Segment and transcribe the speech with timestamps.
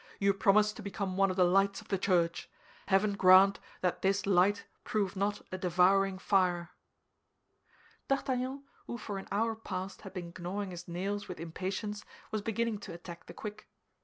[0.17, 2.49] "You promise to become one of the lights of the Church.
[2.87, 6.71] Heaven grant that this light prove not a devouring fire!"
[8.07, 12.79] D'Artagnan, who for an hour past had been gnawing his nails with impatience, was beginning
[12.79, 13.69] to attack the quick.